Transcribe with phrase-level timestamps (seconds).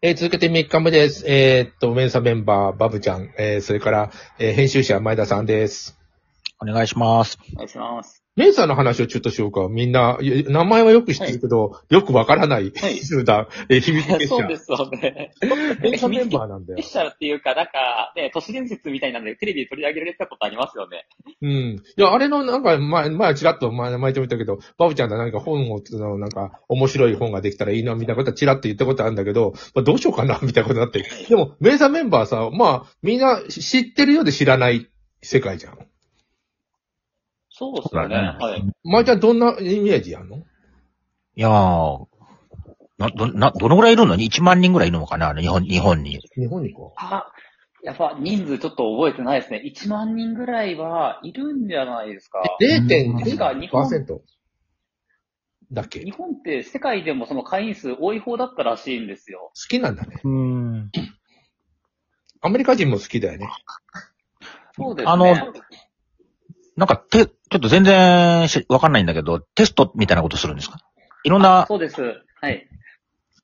[0.00, 1.24] えー続けて3日目です。
[1.26, 5.98] えーっと、メンサメンバー、バブちゃん、えーそれから、えー編集者、前田さんです。
[6.60, 7.36] お願いします。
[7.54, 8.22] お願いします。
[8.38, 9.66] メンサの話をちょっとしようか。
[9.68, 14.36] みんな、い名前はよく知ってるけど、よくわからないはい集団、えー秘密結社。
[14.36, 15.32] そうですよね。
[15.82, 16.90] メンサメンバーなんだよ結。
[16.90, 21.08] 社っていうか、なんか、ね、都市伝説みたいなんでテレビで取り上げられたことありますよね。
[21.42, 21.50] うん。
[21.50, 31.04] いや、あれの、なんか、前、前はちらっと前、前とも言ったけど、バブちゃんが何か本を、そのなんか、面白い本ができたらいいな、みたいなことはちらっと言ったことあるんだけど、まあ、どうしようかな、みたいなことになって。
[31.28, 34.86] でも、メンサメンバーさ、まあ、みんな知ってるようで知らない
[35.22, 35.78] 世界じゃん。
[37.58, 38.14] そうですよね。
[38.14, 38.62] はい。
[38.84, 40.36] 前ちゃんどんなイメージやんの？
[40.36, 40.40] い
[41.34, 42.06] やー、
[42.98, 44.14] な、ど、な、どのぐらいいるの？
[44.14, 45.34] に ?1 万人ぐらいいるのかな？
[45.34, 46.20] 日本、日本に。
[46.36, 46.78] 日本にか。
[46.96, 47.26] あ、
[47.82, 49.60] やっぱ人数ちょっと覚えてないですね。
[49.64, 52.42] 1万人ぐらいはいるんじゃないですか。
[52.60, 54.20] 確か日本0.2%
[55.72, 56.00] だっけ？
[56.00, 59.50] 日本って世界でもその会員数多い方だったらしいんですよ。
[59.54, 60.20] 好きなんだね。
[60.22, 60.90] うん。
[62.40, 63.48] アメリカ人も好きだよね。
[64.76, 65.10] そうですね。
[65.10, 65.26] あの
[66.78, 70.78] なんか、て、ちょっと全然しわかんないんだけど、テストみたいなことするんですか？
[71.24, 72.00] いろんな、そうです。
[72.40, 72.68] はい。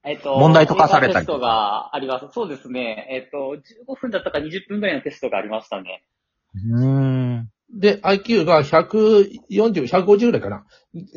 [0.04, 2.26] えっと、問題とかされたりテストがあります。
[2.32, 3.08] そうですね。
[3.10, 3.56] えっと、
[3.88, 6.04] 15分だったか20分ぐらいのテストがありましたね。
[6.54, 6.84] うー
[7.40, 7.50] ん。
[7.76, 10.64] で、IQ が140、150ぐらいかな。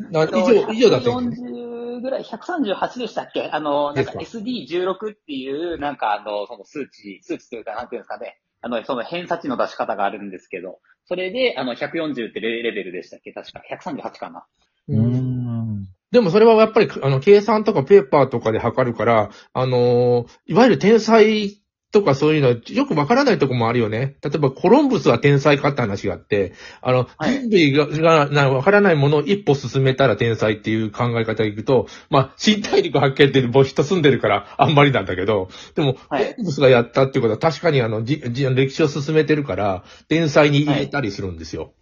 [0.09, 1.37] な以上、以上だったよね。
[1.37, 3.43] 140ぐらい、138でしたっけ？
[3.51, 8.39] あの、なんかです SD16 っていう、なんかあの、その数値、数値というか、なんていうんですかね。
[8.61, 13.31] あの、その偏差値の出し方があるんですけど、それで、あの、140ってレベルでしたっけ？
[13.31, 13.61] 確か。
[13.71, 14.45] 138かな。
[14.89, 15.87] うーん。
[16.11, 24.17] でもそれはやっぱり、あの、計算とかペーパーとかで測るから、あのーいわゆる天才とかそういうのはよくわからないとこもあるよね。
[24.21, 41.73] 例えばコロンブスは天才かって話があって、あの、はい人類が、がなわからないものを一歩進めたら天才っていう考え方でいくと、まあ、新大陸発見っていう人住んでるからあんまりなんだけど、でも、はいコロンブスがやったっていうことは確かにあの、じ、じ歴史を進めてるから、天才に入れたりするんですよ。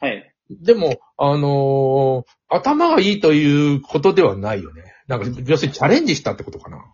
[0.00, 0.32] はい。
[0.50, 4.84] でも、あのー頭がいいということではないよね。
[5.08, 6.84] なんか、要するにチャレンジしたってことかな。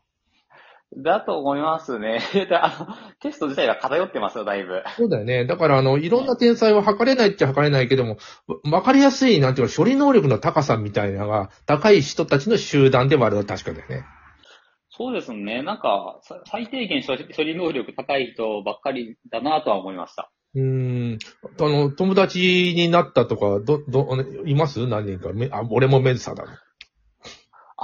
[1.03, 2.21] だと思いますね。
[2.49, 4.83] であの、テスト自体が偏ってますよ、だいぶ。
[4.97, 5.45] そうだよね。
[5.45, 8.19] だから、あの、いろんな天才は測れないっちゃ測れないけども、
[8.65, 14.05] わわかりやすい、なんていうか、処理能力の高さみたいなのが、高い人たちの集団ではあるのは確かだよね。
[14.91, 15.63] そうですね。
[15.63, 20.31] なんか、さ最低限処理能力高い人ばっかりだなとは思いました。
[20.55, 21.19] うーん。
[21.59, 24.07] あの、友達になったとか、ど、ど、
[24.45, 24.87] います？
[24.87, 25.33] 何人か？
[25.33, 26.59] めあ、俺もメンサだな。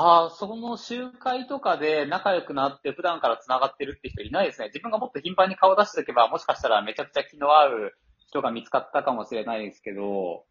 [0.01, 4.69] ああ、その集会とかで仲良くなって普段から繋がってるって人いないですね。
[4.69, 7.93] 自分がもっと頻繁に顔出しておけば、もしかしたらめちゃくちゃ気の合う
[8.29, 10.45] 人が見つかったかもしれないですけど、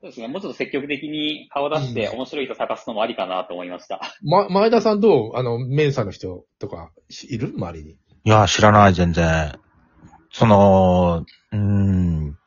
[0.00, 0.28] そうですね。
[0.28, 4.00] もうちょっと積極的に顔出して面白い人探すのもありかなと思いました。
[4.22, 5.36] ま、前田さんどう？
[5.36, 7.52] あの、メンサの人とか、しいる？
[7.54, 7.92] 周りに？
[7.92, 9.52] いや、知らない、全然。
[10.32, 12.38] その、うーん。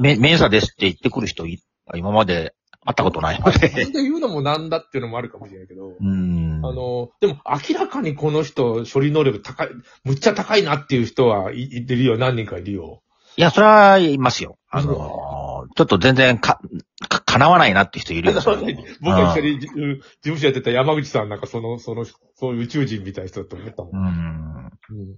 [0.00, 1.60] メメンサですって言ってくる人い、
[1.96, 2.54] 今まで
[2.84, 3.68] 会ったことないの自で。
[3.68, 5.88] 分で言うのもなんだっていうのもあるかもしれないけど。
[5.88, 6.60] うーん。
[6.64, 9.68] あの、でも明らかにこの人、処理能力高い、
[10.04, 12.18] むっちゃ高いなっていう人はいいてるよ。
[12.18, 13.02] 何人かいるよ。
[13.36, 14.58] いや、それはいますよ。
[14.68, 16.60] あの、ちょっと全然か、
[17.08, 18.40] か、叶わないなって人いるよ。
[19.00, 19.74] 僕が一緒にじ事
[20.22, 23.90] 務所やってた山口さんなんかその、その、そういう宇宙人みたいな人だと思ったも。
[23.92, 24.06] うんん。
[24.06, 25.16] うん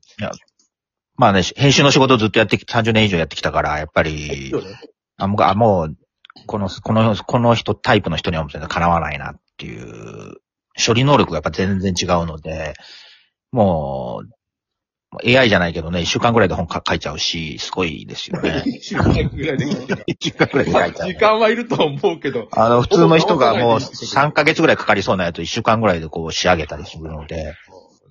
[1.16, 4.52] まあね、編集の仕事ずっとやってき、30年以上やってきたから、やっぱり
[5.16, 5.96] あ、もう、あもう、
[6.46, 10.36] この、この、この人、タイプの人には全然叶わないなっていう、
[10.84, 12.74] 処理能力がやっぱ全然違うので、
[13.52, 14.28] もう、
[15.14, 18.62] もう AI じゃないけどね、一週間ぐらいで本か書いちゃうし、すごいですよね。
[18.66, 19.66] 一週間ぐらいで。
[20.06, 21.14] 一週間ぐらいで書いちゃう時。
[21.14, 22.48] 間はいると思うけど。
[22.50, 27.54] あの、普通の人がもう3ヶ月ぐらいかかりそうなやつ一週間ぐらいでこう仕上げたりするので、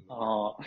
[0.10, 0.64] ああ。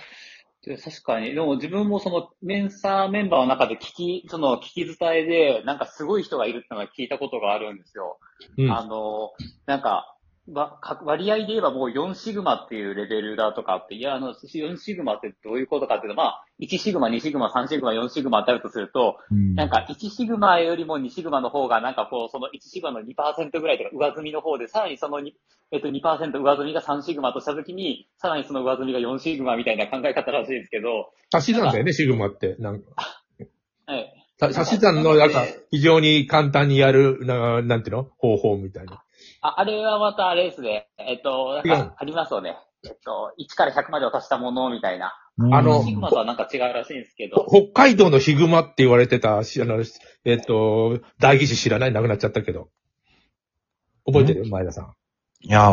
[0.67, 1.33] で確かに。
[1.33, 8.19] でも自分もそのメンサーメンバーの中で聞き、その聞き伝えで、なんかすごい人がいるってのが聞いたことがあるんですよ。
[8.59, 9.31] うんあの、
[9.67, 10.16] なんか
[10.49, 19.17] 割合で言えばもう4シグマっていうレベルだとかって、いや、あの、4シグマってどういうことかっていうと、まあ、1シグマ、2シグマ、3シグマ、4シグマってあるとすると、
[19.55, 25.33] なんか1シグマよりも2シグマの方が、なんかこう、その1シグマの2%ぐらいとか上積みの方で、さらにその2、
[25.73, 32.55] えっと2%上積みが3シグマとしたときに、さらにその上積みが4シグマみたいな考え方らしいですけど、足し算だよね、シグマって。
[32.61, 32.87] なんか。
[33.87, 34.13] はい。
[34.39, 38.05] さ足し算の、なんか、非常に簡単にやる、ななんていうの？
[38.19, 39.03] 方法みたいな。
[39.41, 40.89] あ、あれはまたあれですね。
[40.99, 42.57] えっと、なんかありますよね。
[42.85, 45.15] えっと、1から100までを足したものみたいな。
[45.53, 47.47] あのシグマとはなんか違うらしいんですけど。
[47.49, 49.85] 北海道のヒグマって言われてた、しあの、
[50.25, 51.93] えっと、大義士知らない？
[51.93, 52.71] 亡くなっちゃったけど。
[54.07, 54.47] 覚えてる？
[54.49, 54.95] 前田さん。
[55.43, 55.71] いや、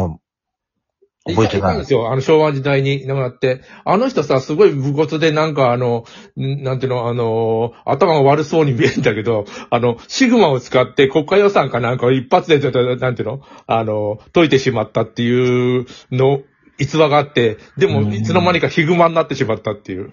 [1.25, 2.11] 覚えてないたんですよ。
[2.11, 3.61] あの、昭和時代に亡くなって。
[3.85, 6.03] あの人さ、すごい武骨で、なんかあの、
[6.37, 12.59] んなんていうの、あの、頭が悪そうに見えるんだけど、あの、シグマを使って国家予算かなんかを一発で、
[12.97, 16.41] なんていうの、あの、解いてしまったっていうの、
[16.79, 20.11] 逸話があって、でも、うんいつの間にかヒグマになってしまったっていう。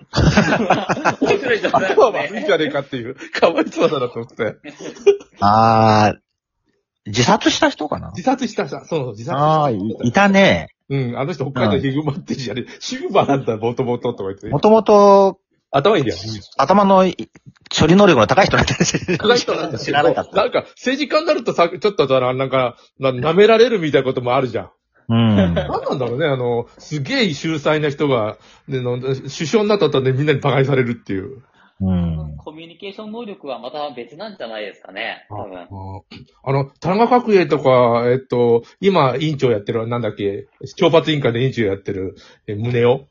[1.20, 3.16] 面白いじゃない頭悪いんじゃねえかっていう。
[3.32, 4.56] かわいそうだなと思って。
[5.40, 6.18] あー、
[7.06, 8.10] 自殺した人かな？
[8.10, 9.36] 自殺したさ、そう、自殺した。
[9.36, 10.68] ああ、いいたね。
[10.90, 14.48] うん、あの人北海道ヒグマってじゃねえ、シグマなんだ、もともととか言って。
[14.48, 15.38] もともと、
[15.70, 16.19] 頭いいんだよ。
[16.58, 17.16] 頭のい
[17.78, 18.75] 処理能力の高い人なんだ
[19.19, 20.32] 高い人なんだ知らなかった。
[20.32, 24.70] なんか、政治家になるとさ、ちょっとさ、なんか、な舐められるみたいなこともあるじゃん。
[25.10, 25.37] うん。
[25.37, 31.43] なんなんだろうね、あの、すげえ秀才な人が、ね、の首相になった後でみんなに馬鹿にされるっていう。
[31.81, 32.19] うん。
[32.44, 35.26] コミュニケーション能力はまた別なんじゃないですかね。
[35.28, 35.69] 多分。
[36.44, 40.48] あの、田中角栄とか、えっと、今、委員長やってる、なんだっけ、
[40.78, 42.16] 懲罰委員会で委員長やってる、
[42.46, 43.08] え、宗男？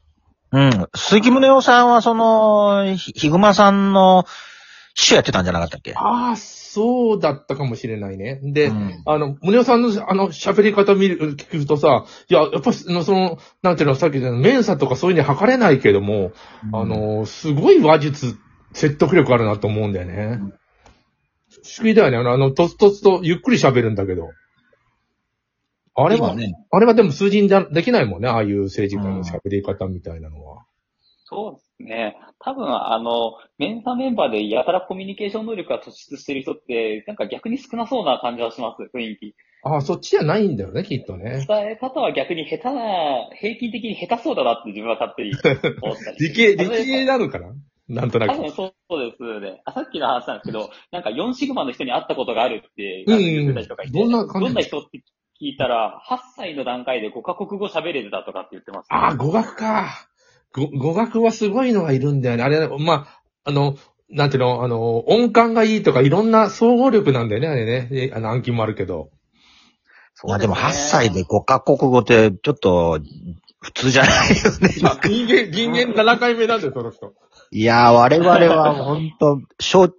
[0.51, 0.87] うん。
[0.95, 4.25] 鈴木宗男さんは、その、ひヒグマさんの
[4.95, 5.93] 秘書やってたんじゃなかったっけ？
[5.95, 8.39] ああ、そうだったかもしれないね。
[8.43, 16.31] で、うんあの、宗男さんの、あの、喋り方見る、聞くとさ、いや、やっぱ、その、そのなんていうの、さっき言ったメンサとかそういうに測れないけども、
[16.73, 18.35] あ、の、すごい話術、
[18.74, 20.39] 説得力あるなと思うんだよね。
[21.50, 22.18] 不思議だよね。
[22.18, 24.30] あの、あの、とつとつとゆっくり喋るんだけど。
[25.95, 28.30] あれは、今ね、あれはでも数字にだできないもんね。
[28.30, 30.66] ああいう政治家の喋り方みたいなのは。
[31.25, 32.16] そうですね。
[32.39, 39.36] 多分、あの、メンサーメンバーでやたらコミュニケーション能力が突出してる人って、なんか逆に少なそうな感じはします、雰囲気。
[39.62, 41.45] ああ、そっちじゃないんだよね、きっとね。
[41.45, 45.31] 伝え方は逆に下手な、平均的に下手そうだなって自分は勝手に
[45.81, 46.18] 思ったり。
[46.30, 47.54] 理系、理系なのかな
[47.89, 48.36] なんとなく。
[48.36, 49.62] 多分そうですね。
[49.65, 54.47] あさっきの話なんですけど、なんか4シグマの人に会ったことがあるってうん言ってた人がいて、どんな感じ？
[54.47, 55.00] どんな人って
[55.41, 58.88] 聞いたら、8歳の段階で5カ国語喋れてたとかって言ってます。
[58.89, 60.07] ああ、語学か。
[60.53, 62.44] 語語学はすごいのがいるんだよね。
[62.44, 63.75] あれ、まあ、あの、
[64.09, 67.89] なんていうの、あの、音感がいいとかいろんな総合力なんだよね、あれね。
[67.92, 69.09] えあの暗記もあるけど。
[70.24, 73.00] まあでも8歳で5カ国語って、ちょっと、
[73.62, 74.69] 普通じゃないよね。
[74.69, 77.13] 人間、人間7回目なんだよ、その人。
[77.51, 79.89] いやー、我々は 本当小、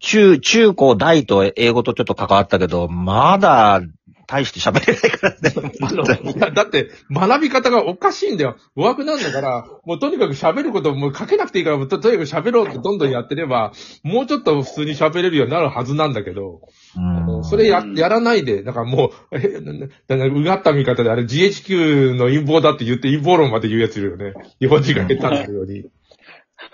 [0.00, 3.82] 中、中高大と英語とちょっと関わったけど、まだ、
[4.26, 6.50] 大して喋れないからね。
[6.54, 8.56] だって、学び方がおかしいんだよ。
[8.74, 16.60] 語学なんだから、もうとにかく喋ることもう書けなくていいから、ととにかく喋ろうってどんどんやってれば、もうちょっと普通に喋れるようになるはずなんだけど、
[16.96, 19.78] うんそれや、やらないで、だからもう、え、なな
[20.16, 24.32] なんかうがった見方であれ GHQ の陰謀だって言って陰謀論まで言うやついるよね。
[24.60, 25.84] 日本人が下手になるように。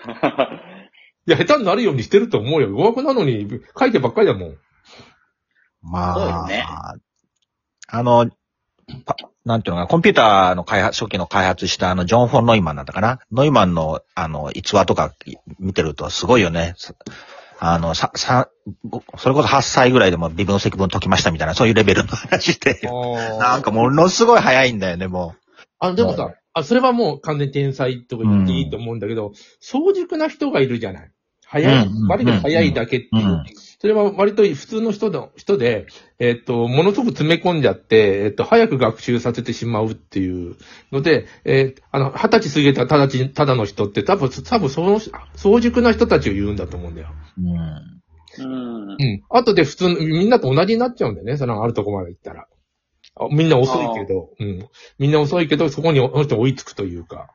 [1.27, 2.71] いや、下手になるようにしてると思うよ。
[2.71, 3.47] 語学なのに
[3.79, 4.57] 書いてばっかりだもん。
[5.83, 6.65] まそうあ、ね
[7.87, 8.29] あの、
[9.05, 9.15] パ
[9.45, 13.19] なんていうのかな、コンピューターの開発、初期の開発したあの、ジョン・フォン・ノイマンだったかな。
[13.31, 15.13] ノイマンの、あの、逸話とか
[15.59, 16.75] 見てるとすごいよね。
[16.77, 16.93] さ
[17.63, 18.49] あの、さ、さ、
[18.85, 22.81] ごそれこそ8歳ぐらいでも微分積分解きましたみたいな、そういうレベルの話で。
[23.39, 25.35] なんかものすごい早いんだよね、も
[25.79, 31.11] あ、でもさ、あ、それはもう完全に天才とか言っていいと思うんだけど、早熟な人がいるじゃない。
[31.45, 33.25] 早いうん、割と早いだけっていう。
[33.25, 33.43] うん
[33.81, 35.87] それは割と普通の人の、人で、
[36.19, 40.55] えっ、と、ものすごく詰め込んじゃって、えっ、と、早く学習させてしまうっていう
[40.91, 44.99] ので、えーあの、二十歳過ぎたただち、ただの人って多分、多分その、
[45.35, 47.07] 早熟な人たちを言うんだと思うんだよ。
[47.39, 47.41] う。
[47.41, 47.57] うん。
[47.57, 48.55] う
[48.87, 48.93] んう。
[48.93, 49.23] ん。
[49.29, 51.37] 後で普通の、みんなと同じになっちゃうんだよね。
[51.37, 52.45] そのあるとこまで行ったら。
[53.15, 54.69] あみんな遅いけど、うん。
[54.97, 57.29] みんな遅いけど、そこにこの人追いつくというか。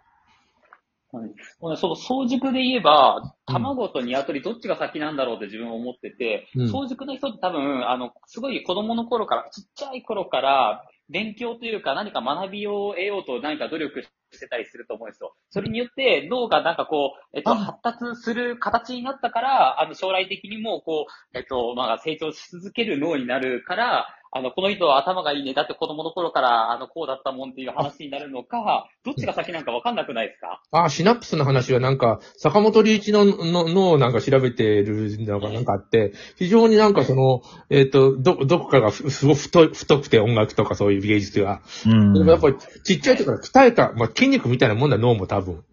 [1.60, 15.34] もうねその早熟で言えば、卵と鶏どっちが先なんだろうって自分は思ってて、うん早熟な人って多分、あの、すごい子供の頃から、ちっちゃい頃から、勉強というか何か学びを得ようと何か努力してたりすると思うんですよ。
[15.50, 25.54] それによって脳がなんかこう、えっと、あ発達する形になったから、あの、将来的にもこう、えっと、まあ、成長し続ける脳になるから、あの、この人は頭がいいね。
[25.54, 30.60] だって子供の頃から、あの、こうだったもんっていう話になるのか、どっちが先なんかわかんなくないですか？
[30.72, 41.62] あ、シナプスの話はなんか、坂本龍一のの脳をなんか調べてるのがなんかあって、非常になんかその、えっ、と、ど、どこかがふすごく太い太くて音楽とかそういう芸術が。
[41.86, 42.12] うん。
[42.14, 45.64] でもやっぱりちっちゃい時から鍛えた、まあ、筋肉みたいなもんだ、脳も多分。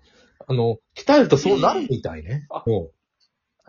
[0.47, 2.47] あの、鍛えるとそうなるみたいね。
[2.49, 2.91] あも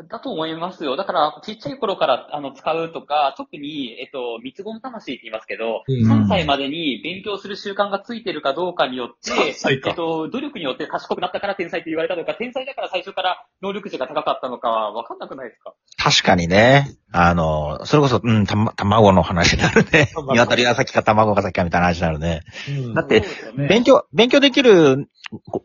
[0.02, 0.96] だと思いますよ。
[0.96, 15.74] だから、ちっちゃい頃からあの使うとか、特に、えっと、三つ子の魂って言いますけど、うん3歳までに勉強する習慣がついてるかどうかによって、3歳かえっと、努力によって賢くなったから天才って言われたのか、天才だから最初から能力値が高かったのかは分かんなくないですか？
[15.96, 16.96] 確かにね。
[17.12, 20.10] あの、それこそ、うん、たま、卵の話になるね。
[20.16, 22.40] 卵鶏が先か卵が先かみたいな話になるね。
[22.68, 25.08] うんだってね勉強、勉強できる、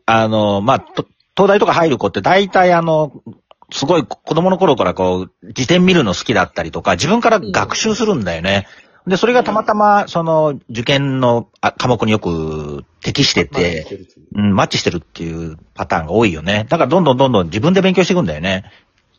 [0.06, 1.04] あの、まあ、と
[1.36, 3.12] 東大とか入る子って大体あの、
[3.72, 8.66] すごい子供の頃からこう、辞典見るの好きだったりとか、自分から学習するんだよね。
[9.06, 13.86] で、それがたまたま、その、受験のあ科目によく適してて、
[14.34, 16.66] うん、マッチしてるっていうパターンが多いよね。
[16.68, 18.50] だからどんどんどんどん自分で勉強していくんだよね。
[18.50, 18.62] はい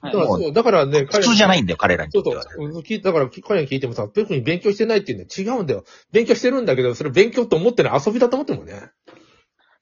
[0.01, 2.43] だからそう、だからね、普通じゃないんんだよ、彼らにそうとっては。
[2.43, 3.01] そう。
[3.01, 5.57] だから、彼に聞いてもさ、別に勉強してないって言うんだよ。
[5.57, 5.83] 違うんだよ。
[6.11, 8.81] 勉強してるんだけど、それ勉強と思ってない遊びだと思ってるもんね。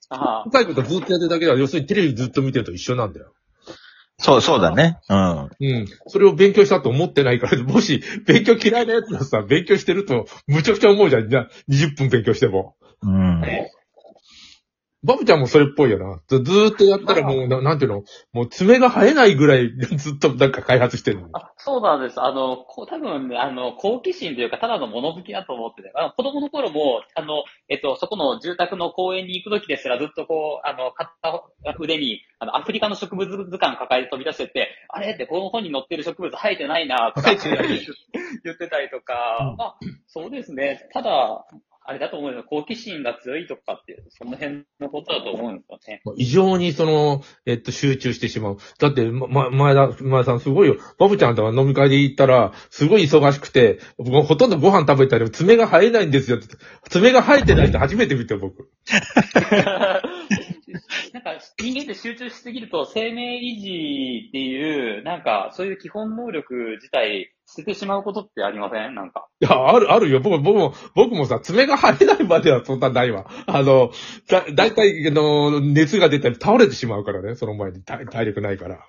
[0.10, 1.54] ああ深いことずっとやってるだけだ。
[1.54, 3.34] 要するにテレビずっと見てると一緒なんだよ。
[4.20, 5.00] そう、そうだね。
[5.10, 5.50] うん。
[5.60, 5.86] うん。
[6.08, 11.30] それを勉強したと思ってないから、 もし、勉強嫌いなやつがさ、勉強してると、むちゃくちゃ思うじゃん。
[11.30, 12.76] じゃあ20分勉強しても。
[13.02, 13.42] うん。
[15.02, 16.20] バブちゃんもそれっぽいよな。
[16.28, 18.04] ずずーっとやったらもう、ななんていうの？
[18.34, 21.30] もう爪が生えないぐらい ずっとなんか開発してるの。
[21.34, 22.22] あそうなんです。
[22.22, 31.44] あの、こう多分ね、あの、好奇心というか、ただの物好きだと思ってて、あの子供の頃も、あの、えっと、そこの住宅の公園に行くときですら、ずっとこう、あの、片
[31.80, 35.14] 腕に、あの、アフリカの植物図鑑抱えて飛び出してって、あれ？
[35.14, 39.76] ってこの本に載ってる植物生えてないな、とか言ってたりとか、あ、
[40.08, 40.90] そうですね。
[40.94, 41.46] ただ、
[41.90, 42.44] あれだと思うよ。
[42.44, 46.02] 好奇心が強いとかって、その辺のことだと思うんですよね。
[46.18, 48.58] 異常にその、えっと、集中してしまう。
[48.78, 50.76] だって、ま、ま前田、前田さんすごいよ。
[51.00, 56.48] バブちゃんとか飲み会で行ったら、すごい忙しくて、僕ほとんどご飯食べたり、爪が生えないんですよって。
[56.92, 58.70] 爪が生えてない人初めて見たよ、僕。
[61.12, 68.94] なんか人間って集中しすぎると生命維持っていう、なんかそういう基本能力自体捨ててしまうことってありません？
[68.96, 69.28] なんか。
[69.42, 70.20] いや、ある、あるよ。
[70.20, 73.26] 僕も、僕も、僕もさ、爪が生えないまではそんなないわ。
[73.48, 73.92] あの、
[74.30, 78.80] だ、だいたい、あの、熱が出たり倒れてしまうからね、その前に体体力ないから。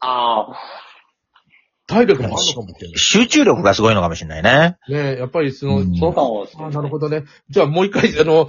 [0.00, 0.56] ああ。
[1.86, 2.98] 体力もあるのかもしれない。
[2.98, 4.76] 集中力がすごいのかもしれないね。
[4.88, 6.76] ねえ、やっぱりその、うんそうかもしれあない。
[6.76, 7.24] なるほどね。
[7.48, 8.46] じゃあもう一回、あの、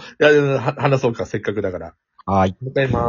[0.77, 1.93] 話そうか、せっかくだから。
[2.25, 2.51] はい。
[2.61, 3.05] もう一回言います。